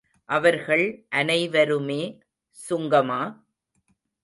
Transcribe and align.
அவர்கள் 0.29 1.05
அனைவருமே 1.09 2.01
சுங்கமா? 2.69 3.21